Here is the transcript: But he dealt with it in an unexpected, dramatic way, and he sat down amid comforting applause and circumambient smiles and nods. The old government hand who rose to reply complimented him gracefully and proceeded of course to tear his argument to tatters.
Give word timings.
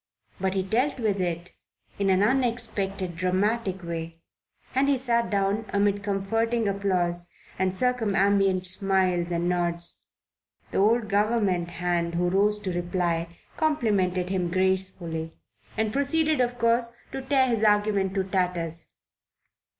But 0.39 0.55
he 0.55 0.63
dealt 0.63 0.99
with 0.99 1.21
it 1.21 1.51
in 1.99 2.09
an 2.09 2.23
unexpected, 2.23 3.15
dramatic 3.15 3.83
way, 3.83 4.19
and 4.73 4.89
he 4.89 4.97
sat 4.97 5.29
down 5.29 5.65
amid 5.71 6.01
comforting 6.01 6.67
applause 6.67 7.27
and 7.59 7.71
circumambient 7.71 8.65
smiles 8.65 9.29
and 9.29 9.47
nods. 9.47 10.01
The 10.71 10.79
old 10.79 11.07
government 11.07 11.69
hand 11.69 12.15
who 12.15 12.29
rose 12.29 12.57
to 12.61 12.73
reply 12.73 13.37
complimented 13.57 14.29
him 14.29 14.49
gracefully 14.49 15.35
and 15.77 15.93
proceeded 15.93 16.41
of 16.41 16.57
course 16.57 16.93
to 17.11 17.21
tear 17.21 17.45
his 17.45 17.63
argument 17.63 18.15
to 18.15 18.23
tatters. 18.23 18.87